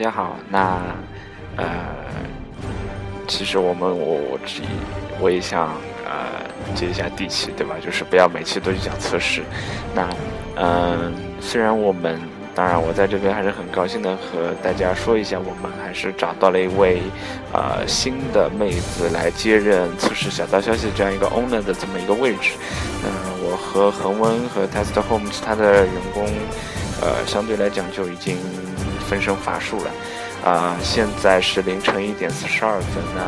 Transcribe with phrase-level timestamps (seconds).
[0.00, 0.34] 大家好。
[0.48, 0.80] 那
[1.58, 1.66] 呃，
[3.28, 4.62] 其实我们我我只
[5.20, 5.74] 我也想
[6.06, 6.40] 呃
[6.74, 7.74] 接一下地气，对吧？
[7.84, 9.42] 就是不要每期都去讲测试。
[9.94, 10.08] 那
[10.56, 12.18] 嗯，虽然我们
[12.54, 17.02] 当然我在这边还是很高兴的和大家说一下，我们还是找到了一位
[17.52, 22.52] 呃新的妹子来接任测试小道消息这样一个 owner 的这么一个位置。
[23.04, 26.26] 嗯，我和恒温和 Test Home 其他的员工
[27.00, 28.36] 呃相对来讲就已经。
[29.08, 29.90] 分身乏术了，
[30.48, 33.22] 啊，现在是凌晨一点四十二分，那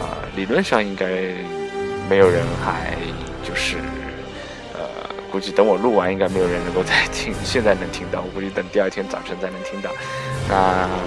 [0.00, 1.06] 啊，理论上应该
[2.08, 2.94] 没有人还
[3.42, 3.78] 就是，
[4.72, 4.80] 呃，
[5.32, 9.90] 估计等我录完，应该没有人能够再听，现在能听到，我估计等第二天早晨才能听到。
[10.48, 11.00] 那嗯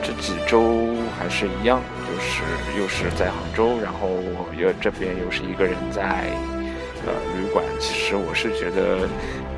[0.00, 2.42] 这几周还是一样，就是
[2.80, 4.10] 又是在杭州，然后
[4.56, 6.30] 又这边又是一个人在
[7.06, 7.64] 呃旅馆。
[7.78, 9.08] 其实我是觉得。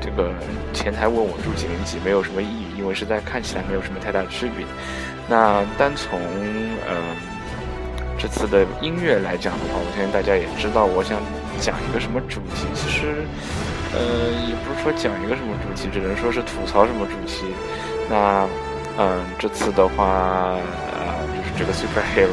[0.05, 0.33] 这个
[0.73, 4.65] 前台问我住几零几没有什么意义，因为实在看起来没有什么太大的区别。
[5.29, 7.15] 那单从嗯
[8.19, 11.21] 这次的音乐来讲的话，我相信大家也知道，我想
[11.61, 12.67] 讲一个什么主题。
[12.75, 13.23] 其实
[13.95, 17.45] 呃也不是说讲一个什么主题，只能说是吐槽什么主题。
[18.09, 18.45] 那
[18.99, 20.59] 嗯这次的话
[20.91, 22.27] 呃就是这个 superhero？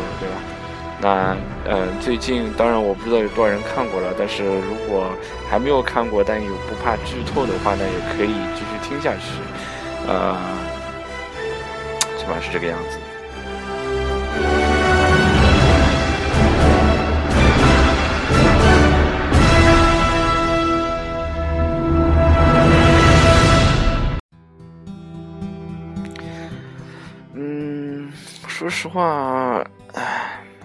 [1.02, 1.34] 那，
[1.64, 5.10] 嗯，最近当然我不知道有多少人看过了，但是如果
[5.48, 9.40] 还没有看过，但有不怕剧透的话，那也可以继续听下去，
[10.06, 10.36] 呃，
[12.18, 12.98] 基本上是这个样子。
[27.32, 28.12] 嗯，
[28.46, 29.64] 说实话，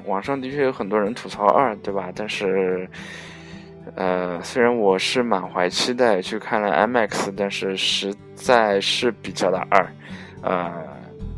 [0.05, 2.11] 网上的确有很多人吐槽二，对吧？
[2.15, 2.87] 但是，
[3.95, 9.87] 呃，虽然我是满怀期待去看了 IMAX，但是实在是比较的二，
[10.41, 10.71] 呃，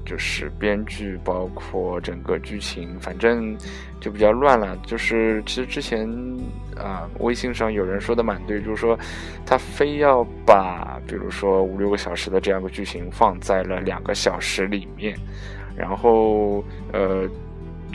[0.06, 3.58] 就是编剧包括整个剧情，反正
[4.00, 4.78] 就比较乱了。
[4.86, 6.08] 就是其实之前
[6.78, 8.98] 啊，微信上有人说的蛮对，就是说
[9.46, 15.18] 他非要把比如说五六个小时的这样的剧情放在了两个小时里面，
[15.76, 17.30] 然后呃。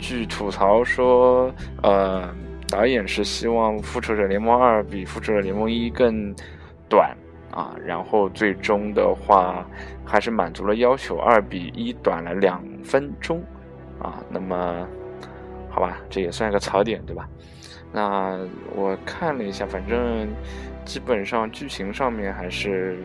[0.03, 1.49] 据吐槽说，
[1.81, 2.29] 呃，
[2.67, 6.35] 导演是希望《复仇者联盟二》比《复仇者联盟一》更
[6.89, 7.15] 短
[7.51, 9.65] 啊，然后最终的话
[10.03, 13.41] 还是满足了要求，二比一短了两分钟
[13.97, 14.21] 啊。
[14.29, 14.85] 那么，
[15.69, 17.25] 好吧，这也算一个槽点，对吧？
[17.93, 18.37] 那
[18.75, 20.27] 我看了一下，反正
[20.83, 22.97] 基本上剧情上面还是。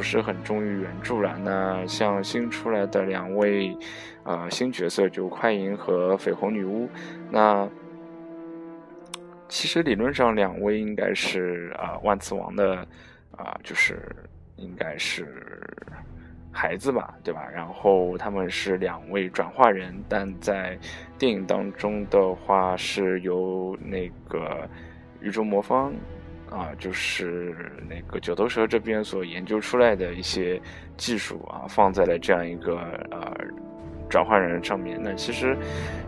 [0.00, 1.36] 不是很忠于原著了。
[1.44, 3.76] 那像新出来的两位，
[4.22, 6.88] 呃，新角色就快银和绯红女巫。
[7.30, 7.68] 那
[9.46, 12.76] 其实理论上两位应该是啊万磁王的
[13.36, 14.00] 啊，就是
[14.56, 15.62] 应该是
[16.50, 17.46] 孩子吧，对吧？
[17.52, 20.78] 然后他们是两位转化人，但在
[21.18, 24.66] 电影当中的话是由那个
[25.20, 25.92] 宇宙魔方。
[26.50, 27.54] 啊，就是
[27.88, 30.60] 那个九头蛇这边所研究出来的一些
[30.96, 32.76] 技术啊，放在了这样一个
[33.10, 33.32] 呃
[34.08, 34.98] 转换人上面。
[35.00, 35.56] 那其实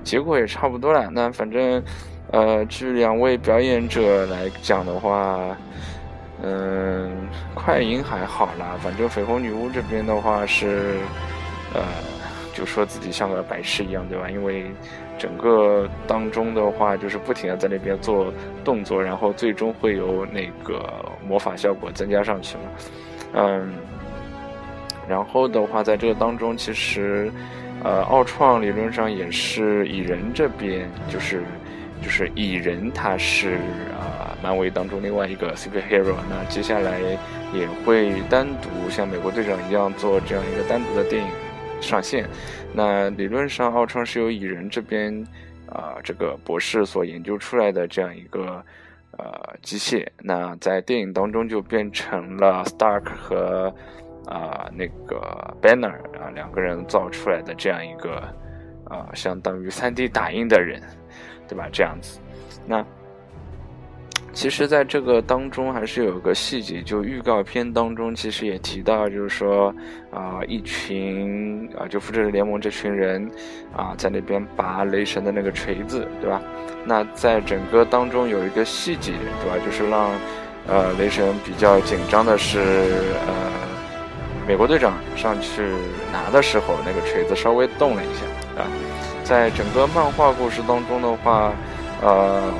[0.02, 1.08] 结果也差不多了。
[1.10, 1.82] 那反正
[2.30, 5.56] 呃，据两位表演者来讲的话，
[6.42, 7.10] 嗯，
[7.54, 8.76] 快银还好啦。
[8.80, 10.96] 反正绯红女巫这边的话是
[11.72, 11.82] 呃，
[12.52, 14.28] 就说自己像个白痴一样，对吧？
[14.28, 14.70] 因为
[15.22, 18.34] 整个当中的话，就是不停的在那边做
[18.64, 20.84] 动作，然后最终会有那个
[21.24, 22.62] 魔法效果增加上去嘛。
[23.34, 23.72] 嗯，
[25.08, 27.30] 然后的话，在这个当中，其实，
[27.84, 31.44] 呃，奥创理论上也是蚁人这边，就是
[32.02, 33.58] 就是蚁人他是
[33.96, 36.98] 啊，漫威当中另外一个 superhero，那接下来
[37.54, 41.30] 也会单独像美国队长一样做这样一个单独的电影。
[41.82, 42.26] 上线，
[42.72, 45.12] 那理论上奥创是由蚁人这边
[45.66, 48.64] 啊这个博士所研究出来的这样一个
[49.18, 53.74] 呃机械，那在电影当中就变成了 Stark 和
[54.26, 55.20] 啊那个
[55.60, 58.22] Banner 啊两个人造出来的这样一个
[58.84, 60.80] 啊相当于 3D 打印的人，
[61.48, 61.68] 对吧？
[61.72, 62.20] 这样子，
[62.66, 62.86] 那。
[64.34, 69.72] 其实，在这个当中还是有个细节，就预告片当中其实也提到，就是说，
[70.10, 73.30] 啊，一群啊，就复仇者联盟这群人，
[73.76, 76.40] 啊，在那边拔雷神的那个锤子，对吧？
[76.84, 79.12] 那在整个当中有一个细节，
[79.42, 79.64] 对吧？
[79.64, 80.10] 就是让，
[80.66, 82.58] 呃，雷神比较紧张的是，
[83.26, 83.52] 呃，
[84.48, 85.62] 美国队长上去
[86.10, 88.66] 拿的时候，那个锤子稍微动了一下，啊，
[89.22, 91.52] 在整个漫画故事当中的话，
[92.00, 92.50] 呃。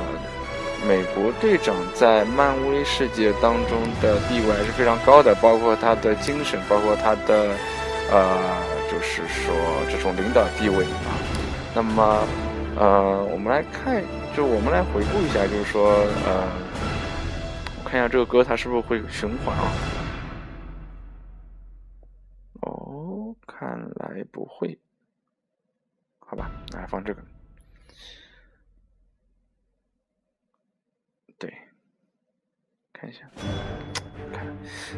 [0.86, 7.56] 美国队长在漫威世界当中的地位还是非常高的，包括他的精神，包括他的
[8.10, 9.54] 呃，就是说
[9.88, 11.14] 这种领导地位啊。
[11.74, 12.26] 那么，
[12.76, 14.02] 呃，我们来看，
[14.36, 15.90] 就我们来回顾一下，就是说，
[16.26, 16.50] 呃，
[17.78, 19.72] 我看一下这个歌它是不是会循环啊？
[22.62, 24.76] 哦，看来不会。
[26.18, 27.22] 好吧，来放这个。
[31.38, 31.52] 对，
[33.02, 33.20] 看一下，
[34.32, 34.46] 看。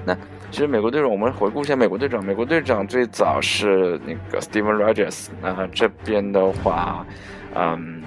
[0.05, 0.15] 那
[0.51, 2.23] 其实美国队长，我们回顾一下美国队长。
[2.23, 7.07] 美国队长最早是那个 Steven Rogers，那这边的话，
[7.55, 8.03] 嗯，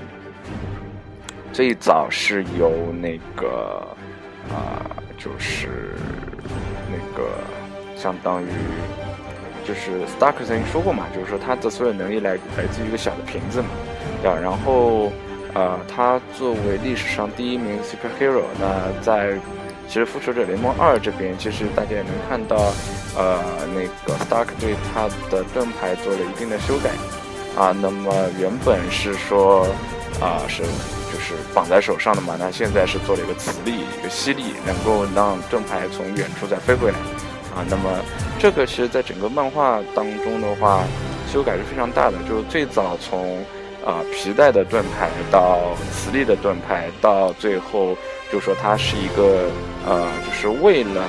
[1.51, 3.87] 最早是由那个
[4.53, 4.85] 啊，
[5.17, 5.67] 就是
[6.91, 7.27] 那个
[7.95, 8.47] 相当于。
[9.65, 13.67] 就是 Stark 曾经说过嘛，就是说他的所有能力来来自于一个小的瓶子嘛，
[14.21, 14.39] 对吧？
[14.41, 15.11] 然后，
[15.53, 19.37] 呃，他作为历史上第一名 superhero，那在
[19.87, 22.57] 其实复仇者联盟二这边，其实大家也能看到，
[23.17, 23.41] 呃，
[23.73, 26.91] 那个 Stark 对他的盾牌做了一定的修改，
[27.55, 29.65] 啊，那么原本是说，
[30.19, 36.97] 啊，是就是绑在手上的嘛，那现在是做了一个磁力，一个吸力，能够让盾牌从远处再飞回来。
[37.55, 37.89] 啊，那么
[38.37, 40.83] 这个其实，在整个漫画当中的话，
[41.31, 42.17] 修改是非常大的。
[42.29, 43.43] 就是最早从
[43.83, 45.59] 啊皮带的盾牌到
[45.91, 47.97] 磁力的盾牌，到最后
[48.31, 49.49] 就说它是一个
[49.85, 51.03] 呃，就是为了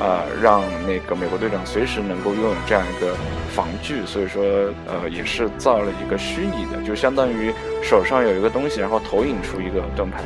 [0.00, 3.14] 呃让那个美国队长随时能够拥有这样一个
[3.54, 4.42] 防具，所以说
[4.86, 7.52] 呃也是造了一个虚拟的，就相当于
[7.82, 10.20] 手上有一个东西，然后投影出一个盾牌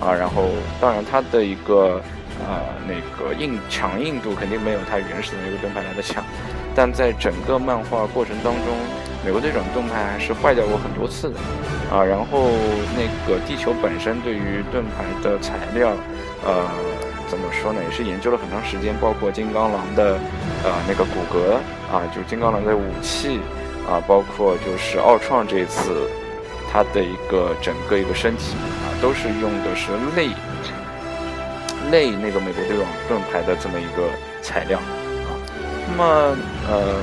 [0.00, 0.50] 啊，然后
[0.80, 2.00] 当然它的一个。
[2.48, 2.56] 呃，
[2.88, 6.24] 那个硬强硬度肯定没有它原始的那个盾牌来的强，
[6.74, 8.64] 但在整个漫画过程当中，
[9.24, 11.36] 美国队长盾牌还是坏掉过很多次的
[11.90, 12.04] 啊。
[12.04, 12.50] 然后
[12.96, 15.92] 那个地球本身对于盾牌的材料，
[16.44, 16.68] 呃，
[17.28, 20.18] 怎么说呢，也是研究了很长时间，包括金刚狼的
[20.64, 21.54] 呃那个骨骼
[21.92, 23.40] 啊，就金刚狼的武器
[23.88, 26.08] 啊，包括就是奥创这一次
[26.72, 30.28] 他的一个整个一个身体啊，都是用的是类。
[31.90, 34.08] 类那个美国队长盾牌的这么一个
[34.42, 35.30] 材料啊，
[35.88, 36.36] 那么
[36.70, 36.94] 呃，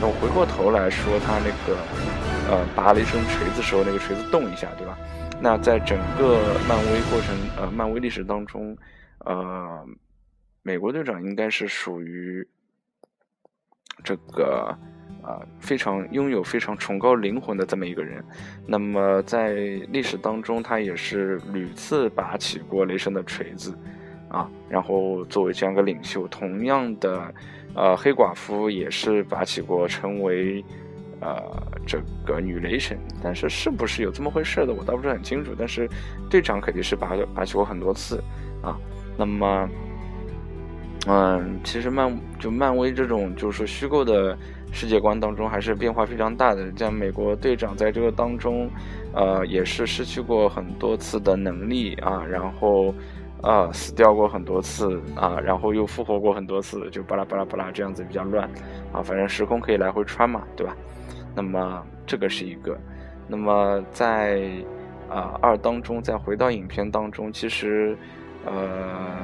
[0.00, 1.78] 那我回过头来说，他那个
[2.50, 4.98] 呃拔了一声锤子时候，那个锤子动一下，对吧？
[5.40, 8.76] 那在整个漫威过程呃漫威历史当中，
[9.18, 9.86] 呃，
[10.62, 12.46] 美国队长应该是属于
[14.02, 14.76] 这个
[15.22, 18.24] 啊非常拥有非常崇高灵魂的这么一个人。
[18.66, 19.54] 那么在
[19.90, 23.76] 历史当中，他也是屡次拔起过雷神的锤子。
[24.28, 27.34] 啊，然后作为这样一个领袖，同样的，
[27.74, 30.62] 呃，黑寡妇也是拔起过成为，
[31.20, 31.34] 呃，
[31.86, 35.52] 这个女雷神，但是是不是有这么回事的，我倒不是很清楚。
[35.58, 35.88] 但是
[36.28, 38.22] 队长肯定是拔拔起过很多次
[38.62, 38.76] 啊。
[39.16, 39.68] 那么，
[41.06, 44.36] 嗯，其实漫就漫威这种就是说虚构的
[44.70, 46.70] 世界观当中，还是变化非常大的。
[46.76, 48.68] 像美国队长在这个当中，
[49.14, 52.94] 呃，也是失去过很多次的能力啊，然后。
[53.42, 58.48] 啊，死掉过很多次啊，然后又复活过很多次，就巴拉巴拉巴拉这样子比较乱，
[58.92, 60.76] 啊，反正时空可以来回穿嘛，对吧？
[61.34, 62.78] 那么这个是一个，
[63.26, 64.48] 那么在
[65.08, 67.96] 啊二当中再回到影片当中，其实
[68.46, 69.16] 呃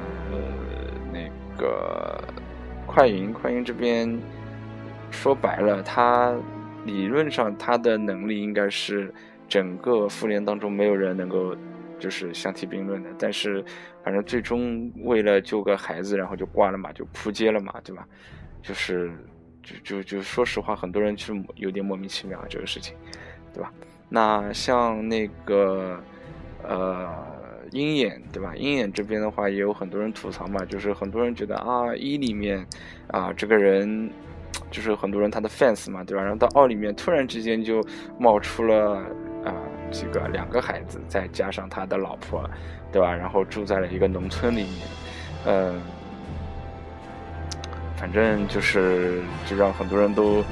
[1.13, 2.21] 那个
[2.85, 4.19] 快银快银这边
[5.11, 6.35] 说白了，他
[6.83, 9.13] 理论上他的能力应该是
[9.47, 11.55] 整个复联当中没有人能够。
[11.99, 13.63] 就是相提并论的，但是
[14.03, 18.07] 反正最终为了救个孩子，然后就挂了嘛，就扑街了嘛，对吧？
[18.61, 19.11] 就是
[19.61, 22.95] 就就就说实话，很多人是有点莫名其妙这个事情，
[23.53, 23.71] 对吧？
[24.09, 26.01] 那像那个
[26.63, 27.13] 呃
[27.71, 28.55] 鹰眼，对吧？
[28.55, 32.65] 鹰眼这边的话也有很多人吐槽嘛，就是很多人觉得啊一里面
[33.07, 34.09] 啊这个人
[34.71, 36.23] 就是很多人他的 fans 嘛，对吧？
[36.23, 37.85] 然后到二里面突然之间就
[38.17, 39.05] 冒出了
[39.91, 42.43] 几个两个孩子，再加上他的老婆，
[42.91, 43.13] 对吧？
[43.13, 44.87] 然后住在了一个农村里面，
[45.45, 45.81] 嗯，
[47.95, 50.43] 反正就是就让很多人都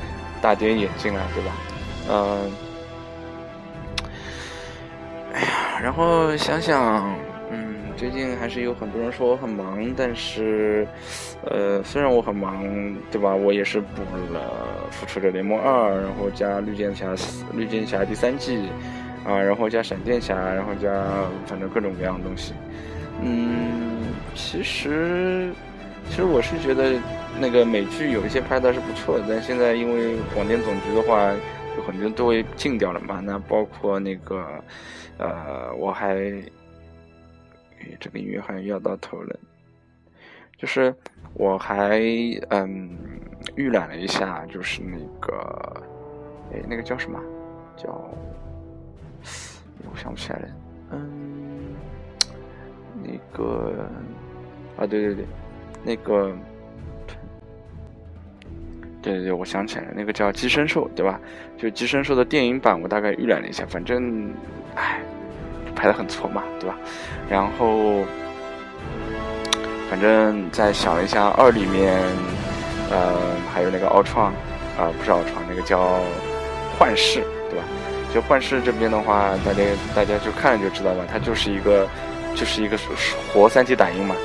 [0.41, 1.51] 大跌眼镜了，对吧？
[2.09, 2.51] 嗯，
[5.33, 7.15] 哎呀，然后想想，
[7.51, 10.87] 嗯，最近还是有很多人说我很忙，但是，
[11.45, 12.65] 呃，虽然我很忙，
[13.11, 13.35] 对吧？
[13.35, 14.01] 我也是补
[14.31, 14.41] 了
[14.91, 17.11] 《复仇者联盟二》，然后加《绿箭侠》
[17.53, 18.69] 《绿箭侠》第三季。
[19.27, 20.89] 啊，然后加闪电侠，然后加
[21.45, 22.53] 反正各种各样的东西。
[23.21, 25.51] 嗯，其实
[26.09, 26.97] 其实我是觉得
[27.37, 31.33] 那个美剧有一些拍的是不错的，但现在因为广电总局的话，
[31.75, 33.19] 有很多都会禁掉了嘛。
[33.21, 34.47] 那包括那个
[35.17, 36.15] 呃，我还
[37.99, 39.37] 这个音乐好像要到头了。
[40.57, 40.95] 就是
[41.33, 41.99] 我还
[42.49, 42.89] 嗯
[43.55, 45.83] 预览了一下，就是那个
[46.53, 47.19] 哎那个叫什么？
[47.75, 48.09] 叫
[50.07, 50.47] 想不起来了。
[50.91, 51.75] 嗯，
[53.03, 53.85] 那个
[54.77, 55.25] 啊对对对，
[55.83, 56.33] 那个。
[59.01, 61.19] 对对对，我想起来了，那个叫《寄生兽》，对吧？
[61.57, 64.33] 就《寄生兽》的电影版，我大概预览了一下，反正，
[64.75, 64.99] 唉，
[65.75, 66.77] 拍的很挫嘛，对吧？
[67.29, 68.03] 然后，
[69.89, 72.01] 反正再想了一下，二里面，
[72.91, 73.15] 呃，
[73.53, 74.33] 还有那个奥创，
[74.77, 75.99] 啊，不是奥创，那个叫
[76.77, 77.23] 幻视？
[78.19, 79.63] 幻视这边的话，大家
[79.95, 81.87] 大家就看就知道吧，它就是一个，
[82.35, 82.77] 就是一个
[83.33, 84.15] 活三体打印嘛。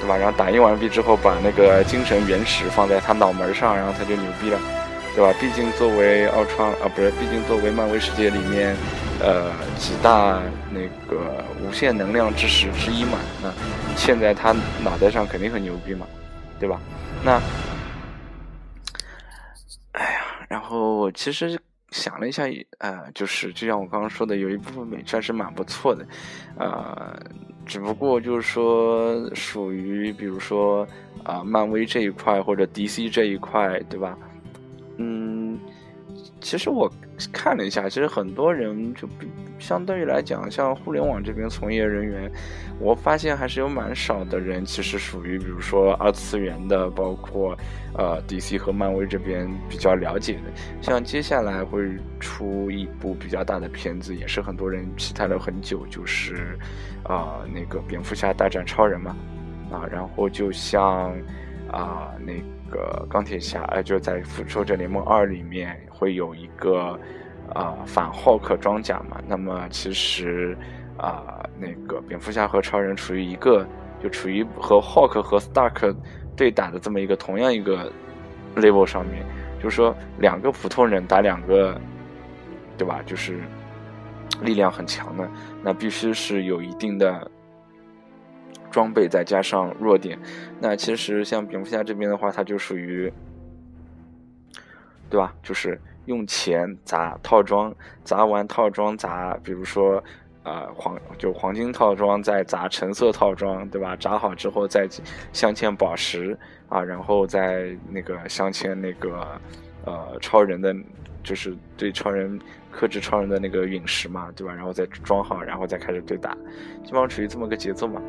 [0.00, 0.16] 对吧？
[0.16, 4.58] 然后打印完毕之后，把那个精神原石放在他脑门上，然后他就牛逼了，
[5.14, 5.32] 对吧？
[5.40, 8.74] 毕竟作为奥创啊，不是，毕竟作为漫威世界里面，
[9.20, 13.48] 呃，几大那个无限能量之石之一嘛，那
[13.96, 16.04] 嵌在他脑袋上肯定很牛逼嘛，
[16.58, 16.80] 对吧？
[17.22, 17.40] 那，
[19.92, 21.56] 哎呀，然后其实
[21.92, 22.44] 想了一下，
[22.78, 26.04] 呃，就是就像我刚刚说的，有一部分美战是蛮不错的，
[26.58, 27.16] 呃。
[27.64, 30.84] 只不过就是说，属于比如说
[31.22, 34.18] 啊，漫威这一块或者 DC 这一块，对吧？
[34.96, 35.56] 嗯，
[36.42, 36.90] 其实我
[37.32, 39.26] 看了一下，其实很多人就比
[39.58, 42.30] 相对于来讲，像互联网这边从业人员，
[42.80, 47.56] 我发现还是有蛮少的人，其实属于比如说二次元的，包括
[47.96, 50.50] 呃 DC 和漫威这边比较了解的。
[50.82, 56.58] 像接下来会出一部比较大的片子，也是很多人期待了很久，就是。
[57.04, 59.16] 啊，那个蝙蝠侠大战超人嘛，
[59.72, 61.12] 啊，然后就像
[61.68, 62.32] 啊，那
[62.72, 66.98] 个钢铁侠，呃，就在复仇者联盟二里面会有一个
[67.54, 70.56] 啊反浩克装甲嘛，那么其实
[70.96, 73.64] 啊，那个蝙蝠侠和超人处于一个，
[74.02, 75.94] 就处于和浩克和 Stark
[76.34, 77.92] 对打的这么一个同样一个
[78.56, 79.24] level 上面，
[79.62, 81.80] 就是说两个普通人打两个，
[82.76, 83.00] 对吧？
[83.06, 83.38] 就是。
[84.40, 85.28] 力量很强的，
[85.62, 87.30] 那必须是有一定的
[88.72, 90.18] 装备，再加上弱点。
[90.58, 93.12] 那其实像蝙蝠侠这边的话，它就属于，
[95.08, 95.32] 对吧？
[95.42, 100.02] 就是用钱砸套装，砸完套装砸，比如说，
[100.42, 103.94] 呃，黄就黄金套装再砸橙色套装，对吧？
[103.94, 104.88] 砸好之后再
[105.32, 106.36] 镶嵌宝石
[106.68, 109.40] 啊，然后再那个镶嵌那个
[109.84, 110.74] 呃超人的，
[111.22, 112.40] 就是对超人。
[112.74, 114.54] 克制超人的那个陨石嘛，对吧？
[114.54, 116.32] 然后再装好，然后再开始对打，
[116.82, 118.00] 基本上处于这么个节奏嘛。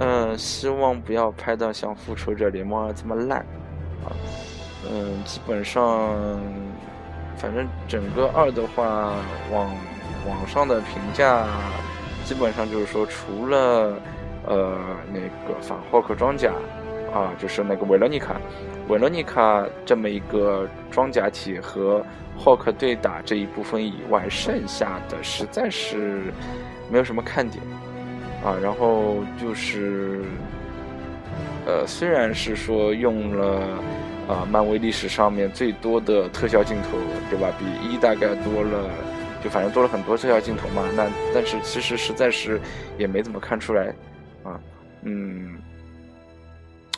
[0.00, 3.38] 嗯，希望不要拍到像复仇者联盟二这么烂
[4.04, 4.12] 啊。
[4.90, 6.40] 嗯，基本上，
[7.36, 9.14] 反正整个二的话，
[9.52, 9.70] 网
[10.26, 11.46] 网上的评价
[12.24, 13.94] 基本上就是说，除了
[14.46, 14.78] 呃
[15.12, 16.52] 那个反霍克装甲
[17.12, 18.36] 啊，就是那个维罗妮卡，
[18.88, 22.04] 维罗妮卡这么一个装甲体和。
[22.40, 26.32] 浩克对打这一部分以外，剩下的实在是
[26.88, 27.60] 没有什么看点
[28.44, 28.56] 啊。
[28.62, 30.22] 然后就是，
[31.66, 33.60] 呃，虽然是说用了
[34.28, 36.98] 啊，漫威历史上面最多的特效镜头，
[37.30, 37.52] 对吧？
[37.58, 38.90] 比一大概多了，
[39.42, 40.84] 就反正多了很多特效镜头嘛。
[40.94, 42.60] 那但是其实实在是
[42.98, 43.94] 也没怎么看出来
[44.42, 44.60] 啊。
[45.02, 45.58] 嗯，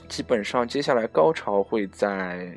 [0.08, 2.56] 基本上接下来高潮会在。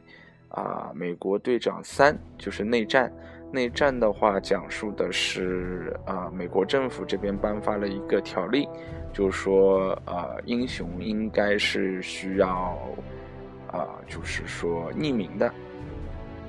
[0.55, 3.11] 啊，美国队长三就是内战。
[3.53, 8.67] 内战的话，讲述的是啊，美国政府这边颁发了一个条例，
[9.13, 12.75] 就是说，呃，英雄应该是需要，
[13.71, 15.45] 啊，就是说匿名的，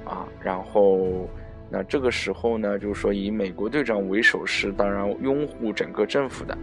[0.07, 1.29] 啊，然后，
[1.69, 6.57] 那这个时候呢，就是说以美国队长为首是当然拥护整个政府的，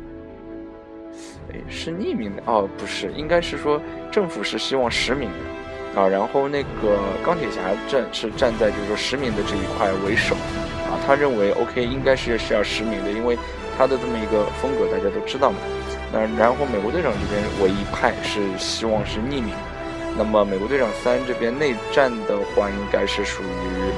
[1.53, 2.41] 哎，是匿名的？
[2.47, 3.79] 哦，不是，应该是说
[4.11, 5.60] 政府是希望实名的。
[5.95, 10.35] 啊，然后那个钢铁侠站是站在就是说实名的这一块为首，
[10.87, 13.37] 啊，他认为 OK 应该是是要实名的，因为
[13.77, 15.57] 他的这么一个风格大家都知道嘛。
[16.13, 19.53] 那然后美国队长这边唯一派是希望是匿名，
[20.17, 23.91] 那么美国队长三这边内战的话，应该是属于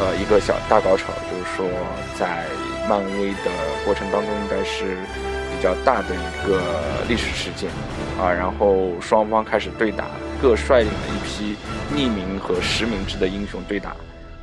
[0.00, 1.66] 呃一个小大高潮，就是说
[2.18, 2.44] 在
[2.88, 3.50] 漫威的
[3.84, 4.96] 过程当中应该是
[5.54, 6.60] 比较大的一个
[7.08, 7.70] 历史事件，
[8.20, 10.06] 啊，然后双方开始对打。
[10.40, 11.56] 各率领了一批
[11.94, 13.96] 匿名和实名制的英雄对打，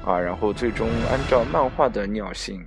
[0.04, 2.64] 啊，然后最终按照漫画的尿性，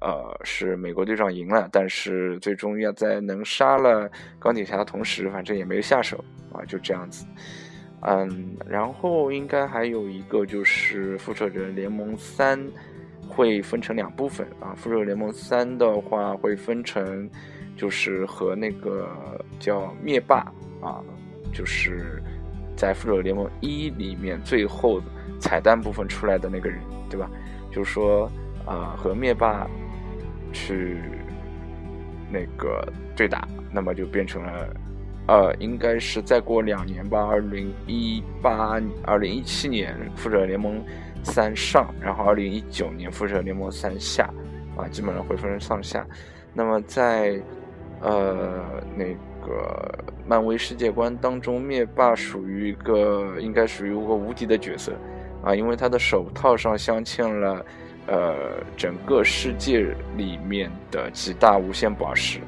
[0.00, 7.24] 呃，是美国队长赢了，但是最终要在能杀了钢铁侠的同时，反正也没下手，啊，就这样子，
[8.00, 12.60] 嗯，然后应该还有一个就是复仇者联盟三
[13.28, 17.30] 会分成两部分啊，复仇者联盟三的话会分成
[17.76, 19.08] 就是和那个
[19.58, 20.52] 叫灭霸
[20.82, 21.00] 啊，
[21.52, 22.22] 就是
[22.76, 25.00] 在复仇者联盟一里面最后
[25.38, 27.30] 彩蛋部分出来的那个人，对吧？
[27.70, 28.30] 就是说
[28.64, 29.66] 啊，和灭霸
[30.52, 30.98] 去
[32.30, 34.68] 那个对打，那么就变成了。
[35.26, 40.84] 呃，应该是再过两年吧，二零一八、二零一七年《复仇者联盟
[41.22, 44.28] 三》上，然后二零一九年《复仇者联盟三》下，
[44.76, 46.06] 啊，基本上会分成上下。
[46.52, 47.40] 那么在
[48.00, 48.62] 呃
[48.94, 49.06] 那
[49.46, 54.92] 个漫威世界观当中，灭霸属于一个应该属于一个无敌的角色
[55.42, 57.66] 啊，因为他的手套上镶嵌了
[58.06, 58.34] 呃
[58.76, 62.40] 整个世界里面的几大无限宝石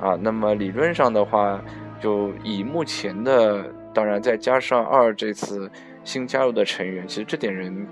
[0.00, 0.18] 啊。
[0.20, 1.60] 那么理论上的话。
[2.00, 5.70] 就以目前的，当然再加上二这次
[6.02, 7.86] 新加入的成员，其实这点人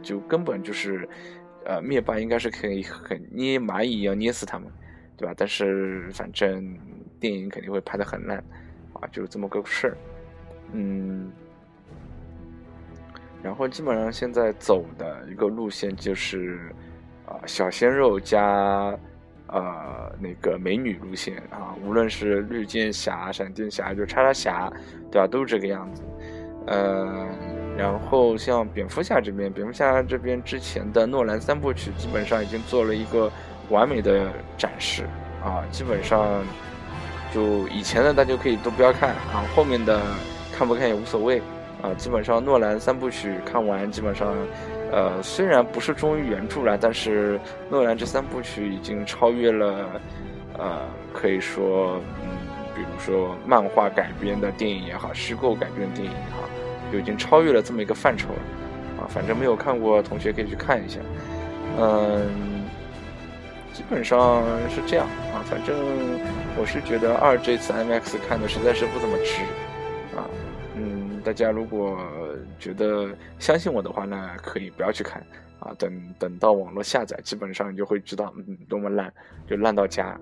[0.00, 1.06] 就根本就是，
[1.66, 4.68] 呃，灭霸应该是可以很捏蚂蚁一样捏死他们，
[5.18, 5.34] 对吧？
[5.36, 6.74] 但是反正
[7.22, 8.36] 电影肯定会拍的很烂，
[8.92, 9.96] 啊，就是这么个事儿，
[10.72, 11.32] 嗯。
[13.42, 16.70] 然后基本上现在走的一个路线就是，
[17.24, 18.94] 啊，小鲜肉加。
[19.48, 24.72] 呃，那个美女路线啊，无论是绿箭侠、闪电侠，就叉叉侠，
[25.10, 25.26] 对吧？
[25.26, 26.02] 都是这个样子。
[26.68, 27.28] 呃，
[27.76, 33.30] 然后像蝙蝠侠这边，蝙蝠侠这边之前的诺兰三部曲基本上已经做了一个
[33.68, 35.04] 完美的展示
[35.44, 36.42] 啊，基本上
[37.32, 40.00] 就以前的大家可以都不要看啊，后面的
[40.52, 41.40] 看不看也无所谓
[41.80, 41.94] 啊。
[41.96, 44.34] 基本上诺兰三部曲看完，基本上。
[44.94, 49.88] 呃，虽然不是忠于原著了，但是诺兰这三部曲已经超越了，
[50.58, 50.82] 呃，
[51.14, 52.28] 可以说，嗯，
[52.74, 56.46] 比如说漫画改编的电影也好，虚构改编的电影也好，
[56.92, 61.00] 就已经超越了这么一个范畴了，啊，反正没有看过同学可以去看一下，
[61.80, 62.51] 嗯，
[63.72, 65.76] 基本上是这样啊，反正
[66.56, 69.42] 我是觉得二这次 MX 看的实在是不怎么值，
[70.16, 70.28] 啊，
[70.76, 71.98] 嗯，大家如果。
[72.58, 73.08] 觉得
[73.40, 75.20] 相信我的话呢，可以不要去看
[75.58, 79.12] 啊，等等到网络下载，基本上你就会知道，嗯，多么烂，
[79.48, 80.16] 就烂到家，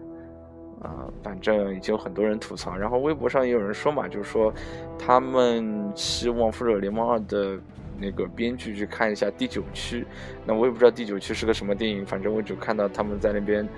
[0.81, 4.51] 啊，反正已经有很多人吐槽，然后微博上也有人说嘛，就是说
[4.99, 7.59] 他们希望《复仇者联盟二》的
[8.01, 10.07] 那个编剧去看一下第九区，
[10.47, 13.69] 那我也不知道第九区是个什么电影，反正我就看到他们在那边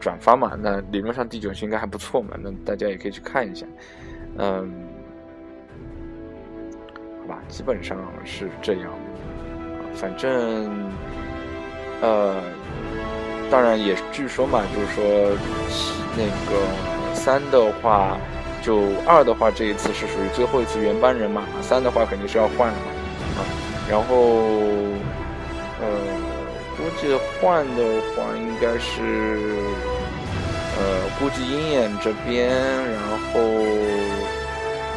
[0.00, 3.66] 转发嘛，那理论上第九区应该还不错嘛，那大家也可以去看一下，
[4.38, 4.70] 嗯。
[7.20, 8.90] 好吧，基本上是这样，
[9.92, 10.90] 反正，
[12.00, 12.40] 呃，
[13.50, 15.36] 当然也据说嘛，就是说，
[16.16, 18.16] 那个三的话，
[18.62, 22.86] 就二的话，这一次是属于最后一次原班人马，三的话肯定是要换的嘛，
[23.88, 24.16] 然后，
[25.80, 25.86] 呃，
[26.76, 29.56] 估计换的话应该是，
[30.78, 32.48] 呃，估计鹰眼这边，
[32.92, 33.40] 然后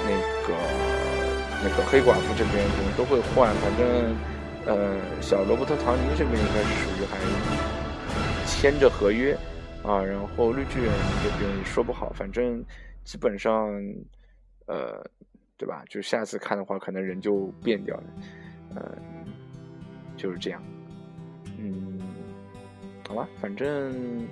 [0.06, 0.12] 那
[0.48, 0.54] 个。
[1.64, 4.16] 那个黑寡妇这边可能都会换，反正，
[4.66, 7.20] 呃，小罗伯特·唐尼这边应该是属于还
[8.48, 9.38] 签着合约
[9.84, 10.92] 啊，然后绿巨人
[11.24, 12.66] 这边也说不好，反正
[13.04, 13.70] 基本上，
[14.66, 15.06] 呃，
[15.56, 15.84] 对吧？
[15.88, 18.04] 就下次看的话，可能人就变掉了，
[18.76, 18.82] 嗯，
[20.18, 20.62] 就是这样，
[21.58, 22.00] 嗯，
[23.08, 24.28] 好吧，反正。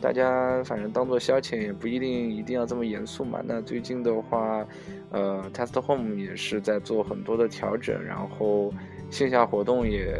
[0.00, 3.40] 大家反正当做消遣也不一定一定要这么严肃嘛。
[3.44, 4.66] 那最近的话，
[5.10, 8.72] 呃，Test Home 也是在做很多的调整，然后
[9.10, 10.18] 线下活动也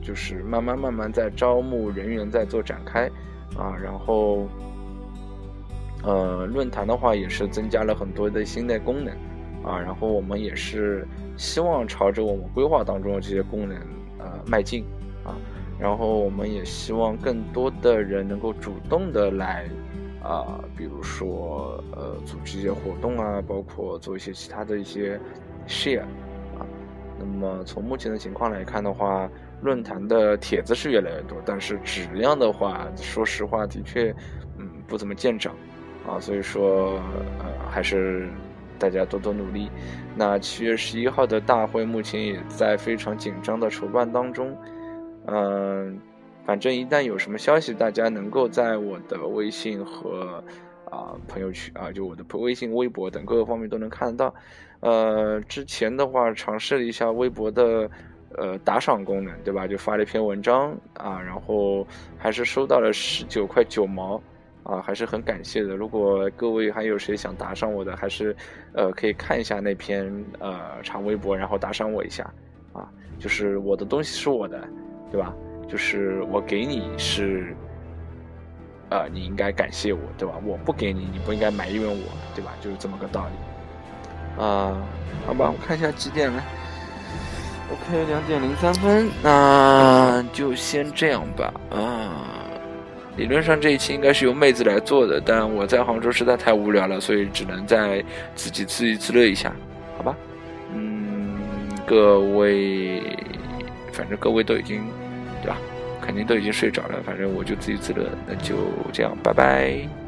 [0.00, 3.10] 就是慢慢慢慢在招募人员在做展开，
[3.56, 4.46] 啊，然后，
[6.04, 9.12] 呃，论坛的话也是增加了很多的新的功能，
[9.64, 11.04] 啊，然后我们也是
[11.36, 13.76] 希望朝着我们规划当中的这些功能
[14.18, 14.84] 呃迈进，
[15.24, 15.36] 啊。
[15.76, 19.68] 然后我们也希望更多的人能够主动的来，
[20.22, 25.20] 啊，比如说呃，组织一些活动啊，包括做一些其他的一些
[25.66, 26.02] share，
[26.56, 26.62] 啊，
[27.18, 29.28] 那么从目前的情况来看的话，
[29.62, 34.14] 论坛的帖子是越来越多，但是质量的话，说实话的确，
[34.56, 35.52] 嗯，不怎么见长，
[36.06, 36.92] 啊，所以说
[37.40, 38.28] 呃，还是
[38.78, 39.70] 大家多多努力。
[40.16, 44.56] 那七月十一号的大会目前也在非常紧张的筹办当中。
[45.26, 46.00] 嗯，
[46.44, 50.44] 反正一旦有什么消息，大家能够在我的微信和
[50.90, 54.34] 啊朋友圈啊，就我的微信、微博等各个方面都能看得到。
[54.80, 57.90] 呃，之前的话尝试了一下微博的
[58.36, 59.66] 呃打赏功能，对吧？
[59.66, 61.86] 就发了一篇文章啊，然后
[62.18, 64.22] 还是收到了十九块九毛
[64.64, 65.76] 啊，还是很感谢的。
[65.76, 68.34] 如果各位还有谁想打赏我的，还是
[68.72, 72.24] 呃可以看一下那篇呃长微博，然后打赏我一下
[72.72, 74.60] 啊，就是我的东西是我的。
[75.12, 75.32] 对吧？
[75.68, 77.54] 就是我给你是，
[78.90, 80.34] 呃，你应该感谢我，对吧？
[80.44, 82.02] 我不给你，你不应该埋怨我，
[82.34, 82.50] 对吧？
[82.60, 84.42] 就是这么个道理。
[84.42, 84.76] 啊，
[85.24, 86.42] 好吧，我看一下几点了。
[87.70, 91.54] OK，两点零三分，那就先这样吧。
[91.70, 92.33] 啊，
[93.16, 99.54] 理论上这一期应该是由妹子来做的，但我在杭州实在太无聊了，所以只能在自己自娱自乐一下，
[99.96, 100.16] 好吧？
[100.74, 101.38] 嗯，
[101.86, 103.00] 各位，
[103.92, 104.82] 反正各位都已经，
[105.42, 105.56] 对吧？
[106.00, 108.56] 肯定都已经睡着了，反正我就自娱自乐，那就
[108.92, 110.03] 这样，拜拜。